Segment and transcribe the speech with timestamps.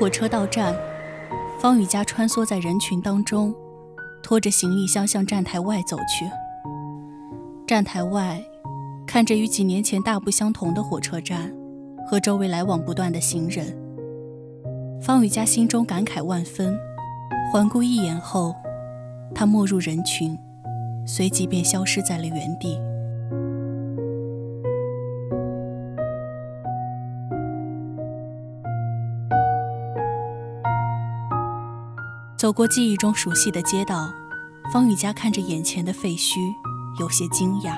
[0.00, 0.74] 火车到站，
[1.58, 3.54] 方雨佳穿梭在人群当中，
[4.22, 6.24] 拖着行李箱向站台外走去。
[7.66, 8.42] 站台外，
[9.06, 11.54] 看着与几年前大不相同的火车站
[12.08, 13.76] 和周围来往不断的行人，
[15.02, 16.74] 方雨佳心中感慨万分。
[17.52, 18.54] 环顾一眼后，
[19.34, 20.34] 他没入人群，
[21.06, 22.78] 随即便消失在了原地。
[32.40, 34.10] 走过记忆中熟悉的街道，
[34.72, 36.38] 方雨佳看着眼前的废墟，
[36.98, 37.74] 有些惊讶。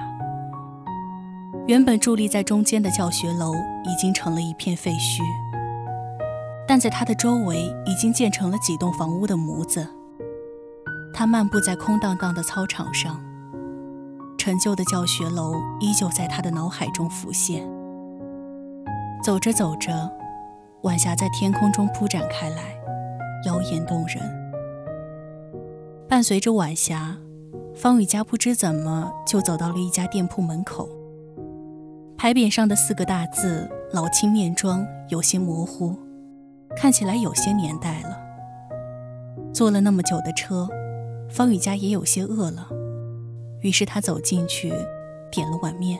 [1.66, 5.20] 原本伫立在中间的教学楼已经成了一片废墟，
[6.64, 9.84] 但在它的周围已经建成了几栋房屋的模子。
[11.12, 13.20] 他漫步在空荡荡的操场上，
[14.38, 17.68] 陈旧的教学楼依旧在他的脑海中浮现。
[19.24, 20.08] 走着走着，
[20.84, 22.62] 晚霞在天空中铺展开来，
[23.44, 24.41] 妖艳动人。
[26.12, 27.16] 伴随着晚霞，
[27.74, 30.86] 方雨佳不知怎么就走到了一家店铺门口。
[32.18, 35.96] 牌匾上的四个大字“老青面庄”有些模糊，
[36.76, 38.18] 看起来有些年代了。
[39.54, 40.68] 坐了那么久的车，
[41.30, 42.68] 方雨佳也有些饿了，
[43.62, 44.70] 于是他走进去，
[45.30, 45.98] 点了碗面。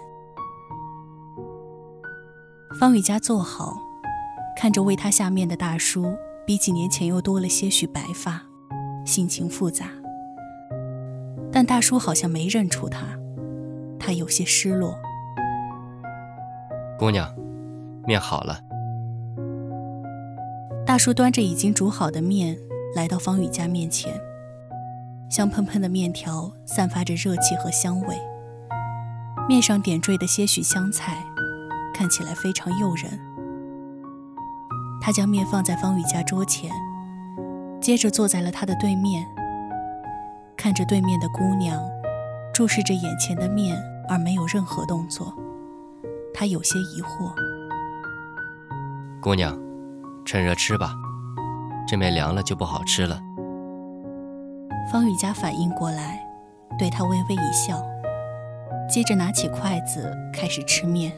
[2.78, 3.78] 方雨佳坐好，
[4.58, 6.14] 看着为他下面的大叔，
[6.46, 8.42] 比几年前又多了些许白发，
[9.06, 9.86] 心情复杂。
[11.52, 13.04] 但大叔好像没认出他，
[13.98, 14.98] 他有些失落。
[16.98, 17.30] 姑娘，
[18.06, 18.58] 面好了。
[20.86, 22.56] 大叔端着已经煮好的面
[22.94, 24.12] 来到方宇家面前，
[25.30, 28.16] 香喷喷的面条散发着热气和香味，
[29.48, 31.22] 面上点缀的些许香菜，
[31.92, 33.18] 看起来非常诱人。
[35.00, 36.70] 他将面放在方宇家桌前，
[37.80, 39.26] 接着坐在了他的对面。
[40.56, 41.82] 看着对面的姑娘，
[42.54, 43.76] 注视着眼前的面，
[44.08, 45.34] 而没有任何动作，
[46.32, 47.32] 他有些疑惑。
[49.20, 49.58] 姑娘，
[50.24, 50.94] 趁热吃吧，
[51.86, 53.20] 这面凉了就不好吃了。
[54.90, 56.20] 方雨佳反应过来，
[56.78, 57.82] 对他微微一笑，
[58.88, 61.12] 接着拿起筷子开始吃面。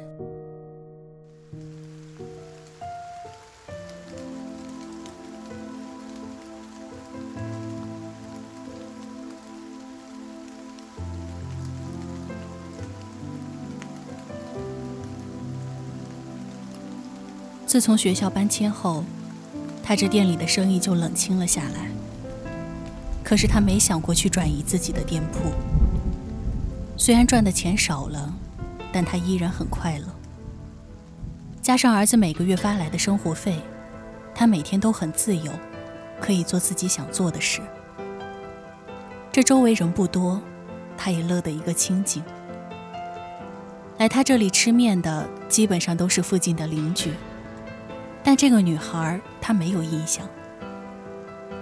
[17.75, 19.03] 自从学校搬迁后，
[19.83, 21.91] 他这店里的生意就冷清了下来。
[23.25, 25.51] 可是他没想过去转移自己的店铺。
[26.97, 28.33] 虽然赚的钱少了，
[28.93, 30.07] 但他依然很快乐。
[31.61, 33.59] 加上儿子每个月发来的生活费，
[34.33, 35.51] 他每天都很自由，
[36.21, 37.61] 可以做自己想做的事。
[39.33, 40.41] 这周围人不多，
[40.97, 42.23] 他也乐得一个清静。
[43.99, 47.11] 来他这里吃面的基本上都是附近的邻居，
[48.25, 50.27] 但这个女孩她没有印象。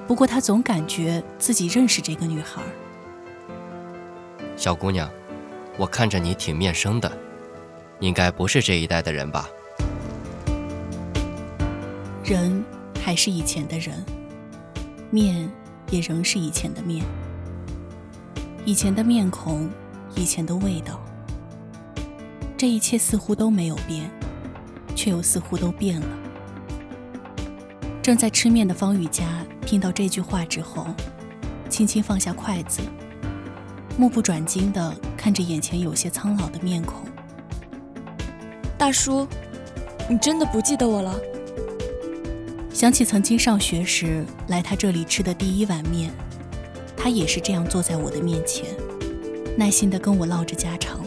[0.06, 2.62] 不过她总感觉自己认识这个女孩。
[4.56, 5.10] 小姑娘，
[5.76, 7.10] 我看着你挺面生的，
[7.98, 9.48] 应该不是这一代的人吧？
[12.24, 12.64] 人
[13.02, 14.04] 还是以前的人，
[15.10, 15.50] 面
[15.90, 17.04] 也仍是以前的面，
[18.64, 19.68] 以前的面孔，
[20.14, 21.00] 以前的味道，
[22.56, 24.08] 这一切似乎都没有变，
[24.94, 26.06] 却又似乎都变了。
[28.02, 29.24] 正在吃面的方雨佳
[29.64, 30.88] 听到这句话之后，
[31.68, 32.80] 轻轻放下筷子，
[33.96, 37.04] 目不转睛地看着眼前有些苍老的面孔。
[38.76, 39.24] 大叔，
[40.10, 41.14] 你真的不记得我了？
[42.74, 46.10] 想起曾经上学时来他这里吃的第一碗面，
[46.96, 48.66] 他也是这样坐在我的面前，
[49.56, 50.98] 耐心地跟我唠着家常。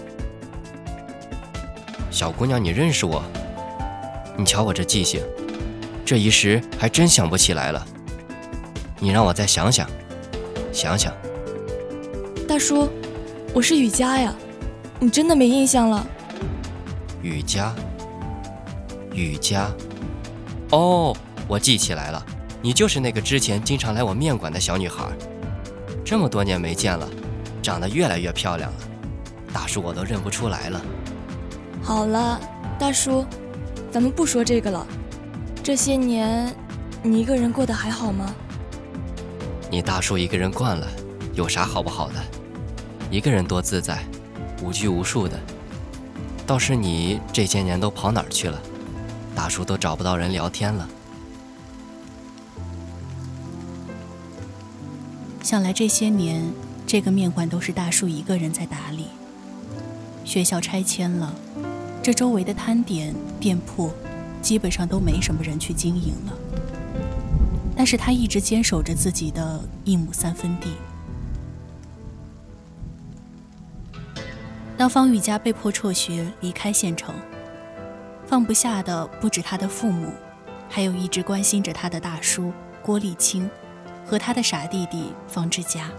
[2.09, 3.21] 小姑娘，你认识我？
[4.37, 5.21] 你瞧我这记性，
[6.05, 7.83] 这一时还真想不起来了。
[8.99, 9.89] 你让我再想想，
[10.71, 11.11] 想想。
[12.47, 12.87] 大叔，
[13.55, 14.33] 我是雨佳呀，
[14.99, 16.05] 你真的没印象了？
[17.23, 17.73] 雨佳，
[19.13, 19.67] 雨佳，
[20.69, 21.15] 哦。
[21.47, 22.25] 我记起来了，
[22.59, 25.05] 你就是那个之前经常来我面馆的小女孩。
[26.03, 27.07] 这么多年没见了，
[27.61, 28.77] 长得越来越漂亮了，
[29.53, 30.81] 大叔我都认不出来了。
[31.83, 32.39] 好了，
[32.79, 33.25] 大叔，
[33.91, 34.85] 咱们不说这个了。
[35.65, 36.55] 这些年，
[37.01, 38.35] 你一个人过得还好吗？
[39.71, 40.87] 你大叔一个人惯了，
[41.33, 42.23] 有啥好不好的？
[43.09, 44.05] 一个人多自在，
[44.61, 45.39] 无拘无束的。
[46.45, 48.61] 倒是你这些年都跑哪儿去了？
[49.33, 50.87] 大叔都找不到人聊天了。
[55.41, 56.47] 想来这些年，
[56.85, 59.07] 这个面馆都是大叔一个人在打理。
[60.23, 61.33] 学校拆迁了，
[62.03, 63.91] 这周围的摊点店铺
[64.41, 66.33] 基本上都没什么人去经营了。
[67.75, 70.69] 但是他一直坚守着自己的一亩三分地。
[74.77, 77.13] 当方玉佳被迫辍学离开县城，
[78.25, 80.11] 放不下的不止他的父母，
[80.69, 83.49] 还有一直关心着他的大叔郭立清。
[84.07, 85.89] 和他的傻弟弟方志佳。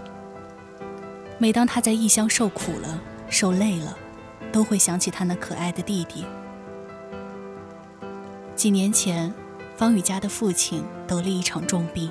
[1.37, 3.97] 每当他在异乡受苦了、受累了，
[4.49, 6.25] 都会想起他那可爱的弟弟。
[8.57, 9.31] 几年前，
[9.75, 12.09] 方宇家的父亲得了一场重病，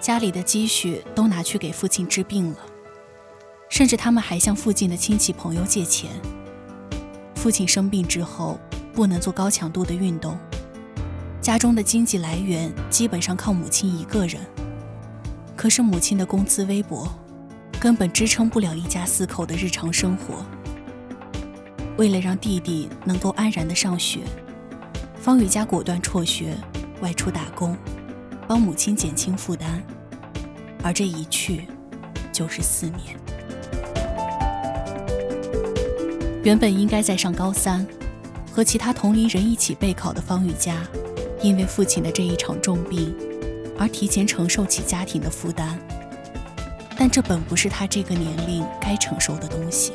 [0.00, 2.58] 家里的积蓄都拿去给父亲治病了，
[3.68, 6.10] 甚至他们还向附近的亲戚朋友借钱。
[7.36, 8.58] 父亲生病之后，
[8.92, 10.36] 不能做高强度的运动，
[11.40, 14.44] 家中的经济来源基本上靠母亲一个人。
[15.54, 17.06] 可是母亲的工资微薄，
[17.78, 20.44] 根本支撑不了一家四口的日常生活。
[21.96, 24.22] 为了让弟弟能够安然的上学，
[25.20, 26.56] 方雨佳果断辍学，
[27.02, 27.76] 外出打工，
[28.48, 29.82] 帮母亲减轻负担。
[30.82, 31.66] 而这一去，
[32.32, 33.14] 就是四年。
[36.42, 37.86] 原本应该在上高三，
[38.50, 40.74] 和其他同龄人一起备考的方雨佳，
[41.42, 43.14] 因为父亲的这一场重病。
[43.78, 45.78] 而提前承受起家庭的负担，
[46.98, 49.92] 但这本不是他这个年龄该承受的东西。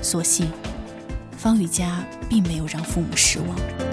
[0.00, 0.48] 所幸，
[1.36, 3.85] 方雨佳并没有让父母失望。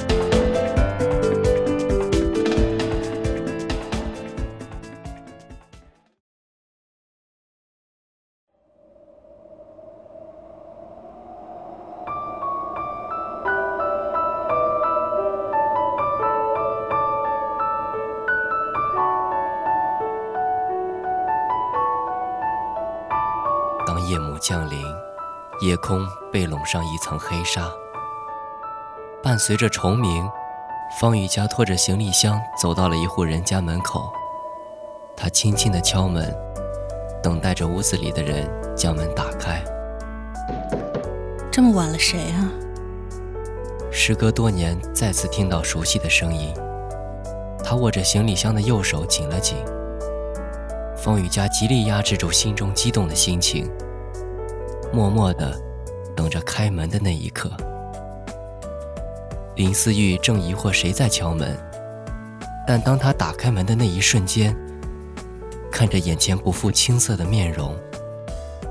[24.13, 24.79] 夜幕降临，
[25.61, 27.67] 夜空被笼上一层黑纱。
[29.23, 30.29] 伴随着虫鸣，
[31.01, 34.13] 方雨佳拖着行李箱走到了一户人家门口。
[35.17, 36.31] 他轻轻地敲门，
[37.23, 39.63] 等待着屋子里的人将门打开。
[41.51, 42.51] 这么晚了，谁啊？
[43.91, 46.53] 时隔多年，再次听到熟悉的声音。
[47.63, 49.57] 他握着行李箱的右手紧了紧。
[50.95, 53.67] 方雨佳极力压制住心中激动的心情。
[54.93, 55.59] 默默的
[56.15, 57.49] 等着开门的那一刻，
[59.55, 61.57] 林思玉正疑惑谁在敲门，
[62.67, 64.55] 但当他打开门的那一瞬间，
[65.71, 67.75] 看着眼前不复青涩的面容，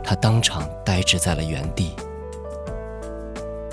[0.05, 1.97] 他当场呆滞在了原地。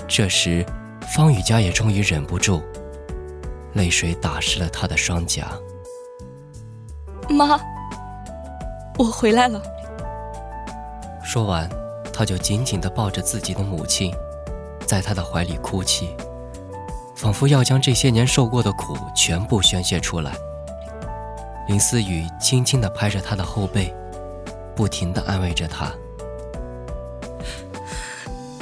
[0.08, 0.66] 这时，
[1.14, 2.60] 方雨佳也终于忍不住，
[3.74, 5.52] 泪水打湿了他的双颊。
[7.28, 7.60] 妈，
[8.98, 9.62] 我回来了。
[11.22, 11.70] 说完，
[12.20, 14.14] 他就紧紧地抱着自己的母亲，
[14.84, 16.14] 在他的怀里哭泣，
[17.16, 20.30] 仿佛要将这些年受过的苦全部宣泄出来。
[21.66, 23.90] 林思雨轻轻地拍着他的后背，
[24.76, 25.86] 不停地安慰着他：“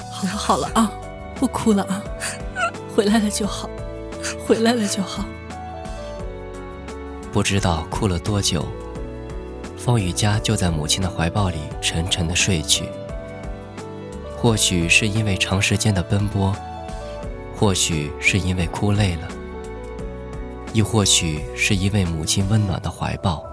[0.09, 0.93] 好了好了啊，
[1.35, 2.01] 不哭了啊，
[2.95, 3.69] 回来了就好，
[4.47, 5.25] 回来了就好。”
[7.35, 8.65] 不知道哭了多久，
[9.77, 12.89] 方雨佳就在母亲的怀抱里沉沉的睡去。
[14.41, 16.55] 或许是因为长时间的奔波，
[17.57, 19.29] 或许是因为哭累了，
[20.73, 23.45] 亦或许是因为母亲温暖的怀抱。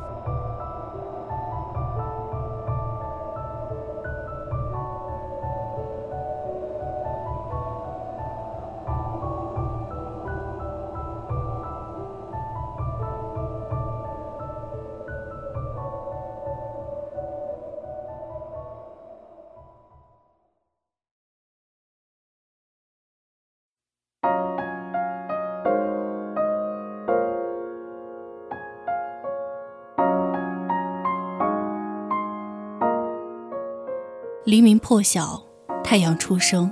[34.45, 35.41] 黎明破晓，
[35.83, 36.71] 太阳初升，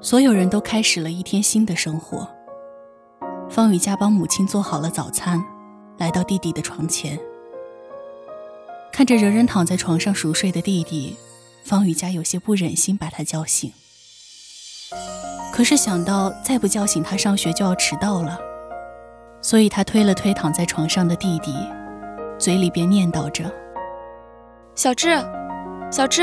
[0.00, 2.26] 所有人都开始了一天新的生活。
[3.50, 5.44] 方雨佳帮母亲做好了早餐，
[5.98, 7.20] 来到弟弟的床前，
[8.90, 11.14] 看着仍然躺在床上熟睡的弟弟，
[11.62, 13.70] 方雨佳有些不忍心把他叫醒。
[15.52, 18.40] 可是想到再不叫醒他上学就要迟到了，
[19.42, 21.54] 所以他推了推躺在床上的弟弟，
[22.38, 23.44] 嘴里边念叨着
[24.74, 25.22] ：“小智。”
[25.94, 26.22] 小智，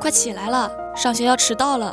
[0.00, 1.92] 快起来了，上学要迟到了。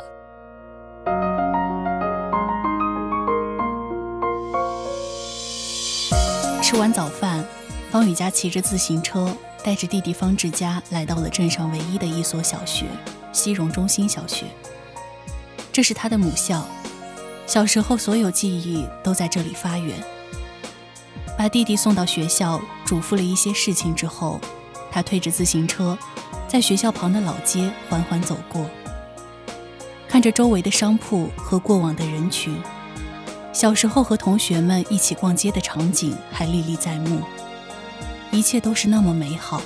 [6.62, 7.44] 吃完早饭，
[7.90, 12.86] 方雨佳骑着自行车，带着弟弟方志佳来到了镇上唯一的一所小学——
[13.34, 14.46] 西荣中心小学。
[15.72, 16.64] 这是他的母校，
[17.48, 19.98] 小时候所有记忆都在这里发源。
[21.36, 24.40] 把弟弟送到学校，嘱咐了一些事情之后，
[24.94, 25.98] 他推着自行车。
[26.48, 28.70] 在学校旁的老街缓缓走过，
[30.08, 32.56] 看着周围的商铺和过往的人群，
[33.52, 37.24] 小时候和同学们一起逛街的场景还历历在目。
[38.30, 39.64] 一切都是那么美好，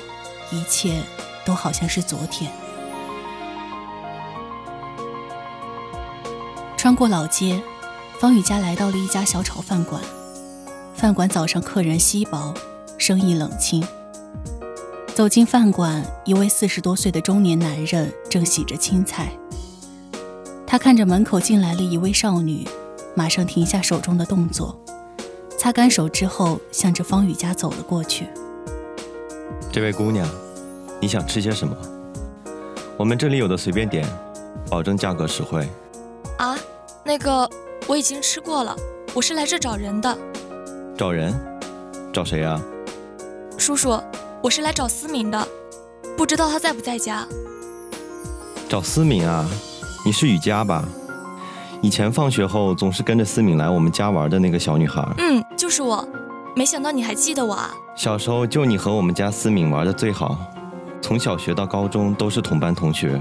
[0.50, 1.02] 一切
[1.44, 2.50] 都好像是昨天。
[6.78, 7.62] 穿过老街，
[8.18, 10.02] 方雨佳来到了一家小炒饭馆。
[10.96, 12.54] 饭馆早上客人稀薄，
[12.98, 13.86] 生意冷清。
[15.18, 19.32] 走进饭馆，一位四十多岁的中年男人正洗着青菜。
[20.68, 22.68] 他看着门口进来了一位少女，
[23.16, 24.80] 马上停下手中的动作，
[25.58, 28.28] 擦干手之后，向着方宇家走了过去。
[29.72, 30.30] 这位姑娘，
[31.02, 31.76] 你想吃些什么？
[32.96, 34.08] 我们这里有的随便点，
[34.70, 35.68] 保证价格实惠。
[36.38, 36.56] 啊，
[37.04, 37.50] 那个
[37.88, 38.76] 我已经吃过了，
[39.16, 40.16] 我是来这找人的。
[40.96, 41.34] 找人？
[42.14, 42.62] 找谁啊？
[43.58, 44.00] 叔叔。
[44.44, 45.48] 我是来找思敏的，
[46.16, 47.28] 不知道他在不在家。
[48.70, 49.50] 找思敏啊？
[50.06, 50.88] 你是雨佳吧？
[51.82, 55.04] 以前放学后总是跟着思敏来我们家玩的那个小女孩。
[55.18, 56.08] 嗯，就是我。
[56.56, 57.72] 没想到你还记得我啊！
[57.96, 60.38] 小时候就你和我们家思敏玩的最好，
[61.02, 63.20] 从小学到高中都是同班同学。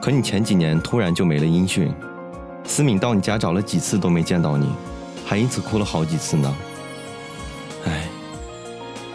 [0.00, 1.92] 可你前几年突然就没了音讯，
[2.64, 4.72] 思敏到你家找了几次都没见到你，
[5.26, 6.54] 还因此哭了好几次呢。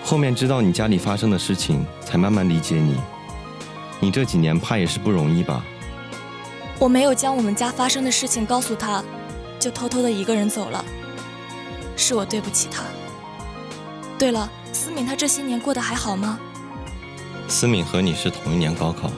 [0.09, 0.11] 唉。
[0.11, 2.97] 后面知道你家里发生的事情，才慢慢理解你。
[3.99, 5.63] 你这几年怕也是不容易吧？
[6.79, 9.03] 我没有将我们家发生的事情告诉他，
[9.59, 10.83] 就偷偷的一个人走了，
[11.95, 12.81] 是我对不起他。
[14.17, 16.39] 对了，思敏她这些年过得还好吗？
[17.47, 19.11] 思敏和你是同一年高考，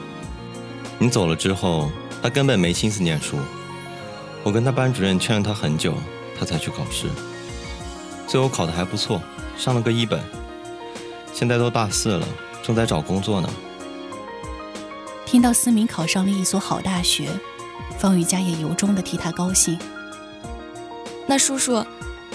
[0.98, 1.90] 你走了之后，
[2.22, 3.38] 她根本没心思念书。
[4.42, 5.94] 我跟她班主任劝了她很久，
[6.38, 7.08] 她才去考试，
[8.26, 9.22] 最后考得还不错，
[9.56, 10.20] 上了个一本。
[11.42, 12.28] 现在都大四了，
[12.62, 13.50] 正在找工作呢。
[15.26, 17.30] 听到思敏考上了一所好大学，
[17.98, 19.76] 方雨佳也由衷的替他高兴。
[21.26, 21.84] 那叔叔，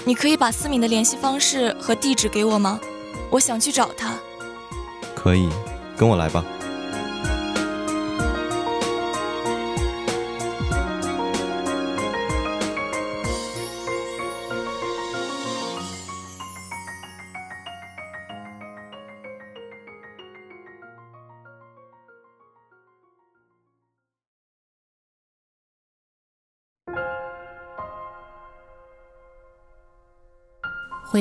[0.04, 2.82] 你可以把思敏的联系方式和地址给我吗？
[3.30, 4.14] 我想去找他。
[5.16, 5.48] 可以，
[5.96, 6.44] 跟我来吧。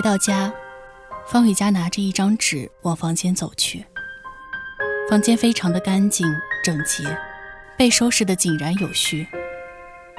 [0.06, 0.54] 到家，
[1.26, 3.84] 方雨佳拿着一张纸往房间走去。
[5.10, 6.24] 房间非常的干净
[6.62, 7.02] 整洁，
[7.76, 9.26] 被收拾的井然有序。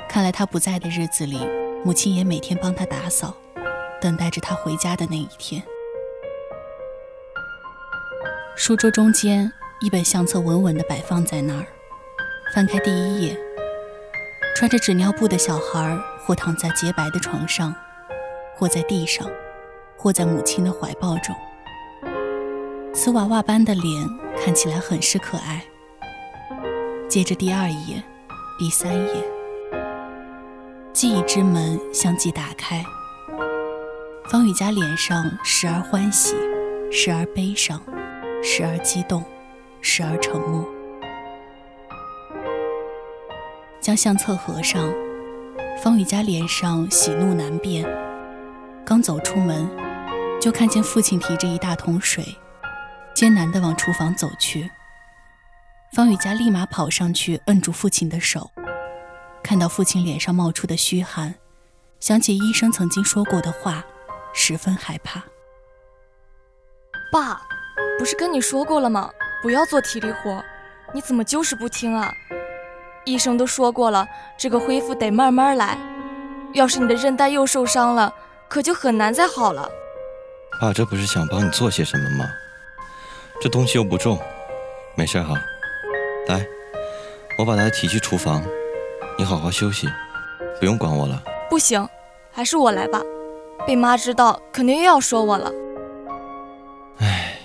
[0.09, 1.39] 看来他不在的日子里，
[1.85, 3.33] 母亲也每天帮他打扫，
[4.01, 5.63] 等待着他回家的那一天。
[8.57, 11.65] 书桌中间，一本相册稳稳地摆放在那儿。
[12.53, 13.39] 翻开第一页，
[14.53, 17.73] 穿着纸尿布的小孩，或躺在洁白的床上，
[18.53, 19.25] 或在地上，
[19.97, 21.35] 或在母亲的怀抱中。
[22.93, 24.07] 瓷娃娃般的脸
[24.43, 25.63] 看起来很是可爱。
[27.09, 28.03] 接着第二页，
[28.57, 29.23] 第三页。
[30.93, 32.83] 记忆之门相继打开，
[34.31, 36.35] 方雨佳脸上时而欢喜，
[36.91, 37.79] 时而悲伤，
[38.43, 39.23] 时而激动，
[39.79, 40.65] 时而沉默。
[43.79, 44.91] 将相册合上，
[45.83, 47.85] 方雨佳脸上喜怒难辨。
[48.87, 49.69] 刚走出门，
[50.39, 52.23] 就看见父亲提着一大桶水，
[53.13, 54.71] 艰难地往厨房走去。
[55.91, 58.49] 方雨佳立马跑上去，摁住父亲的手。
[59.43, 61.35] 看到父亲脸上冒出的虚汗，
[61.99, 63.83] 想起医生曾经说过的话，
[64.33, 65.21] 十分害怕。
[67.11, 67.41] 爸，
[67.99, 69.09] 不是跟你说过了吗？
[69.43, 70.41] 不要做体力活，
[70.93, 72.09] 你怎么就是不听啊？
[73.03, 75.77] 医生都说过了，这个恢复得慢慢来。
[76.53, 78.13] 要是你的韧带又受伤了，
[78.47, 79.69] 可就很难再好了。
[80.59, 82.25] 爸，这不是想帮你做些什么吗？
[83.39, 84.19] 这东西又不重，
[84.95, 85.35] 没事哈。
[86.27, 86.45] 来，
[87.37, 88.43] 我把它提去厨房。
[89.17, 89.87] 你好好休息，
[90.59, 91.21] 不用管我了。
[91.49, 91.87] 不行，
[92.31, 93.01] 还是我来吧。
[93.65, 95.51] 被妈知道，肯定又要说我了。
[96.99, 97.39] 哎，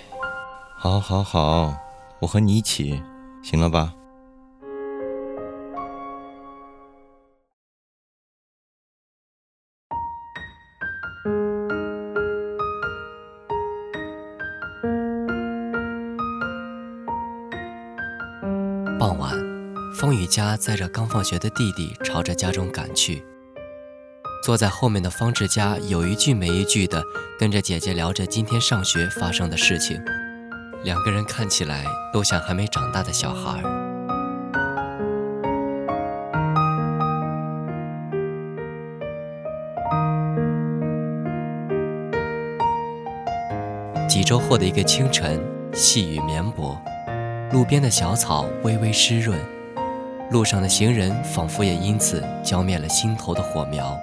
[0.77, 1.75] 好，好，好，
[2.19, 3.03] 我和你一起，
[3.43, 3.93] 行了吧？
[19.93, 23.23] 风雨佳载着刚放学的弟弟朝着家中赶去。
[24.43, 27.01] 坐在后面的方志佳有一句没一句的
[27.39, 30.03] 跟着姐姐聊着今天上学发生的事情，
[30.83, 33.61] 两个人看起来都像还没长大的小孩。
[44.09, 45.39] 几周后的一个清晨，
[45.73, 46.77] 细雨绵薄，
[47.51, 49.39] 路边的小草微微湿润。
[50.31, 53.95] 路上的行人仿佛也因此浇灭了心头的火苗，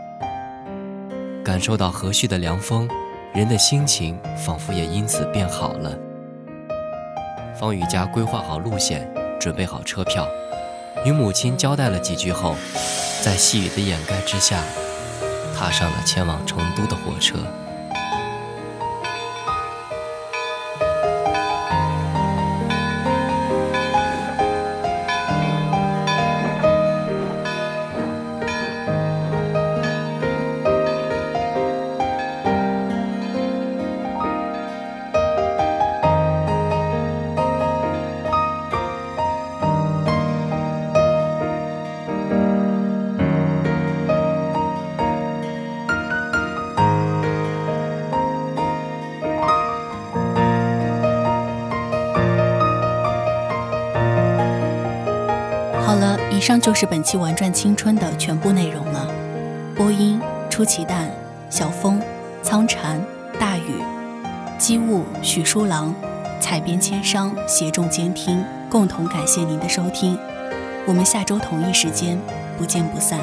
[1.45, 2.89] 感受到和煦的凉风，
[3.33, 5.93] 人的心情仿佛也因此变好了。
[7.59, 10.27] 方雨佳规划好路线，准备好车票，
[11.05, 12.55] 与母亲交代了几句后，
[13.23, 14.63] 在细雨的掩盖之下，
[15.59, 17.39] 踏上了前往成都的火车。
[56.41, 59.07] 以上就是本期《玩转青春》的全部内容了。
[59.77, 61.11] 播音：出奇蛋、
[61.51, 62.01] 小风、
[62.43, 62.99] 苍蝉、
[63.39, 63.75] 大雨、
[64.57, 65.95] 机务许书郎、
[66.41, 70.19] 采编千商协众监听，共同感谢您的收听。
[70.87, 72.19] 我们下周同一时间
[72.57, 73.21] 不见不散。